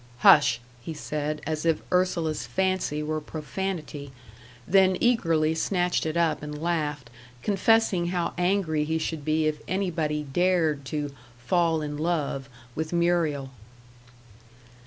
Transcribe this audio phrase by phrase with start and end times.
[0.21, 4.11] "Hush!" he said, as if Ursula's fancy were profanity;
[4.67, 7.11] then eagerly snatched it up and laughed,
[7.43, 13.51] confessing how angry he should be if anybody dared to "fall in love" with Muriel.